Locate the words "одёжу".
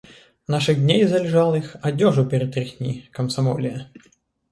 1.83-2.25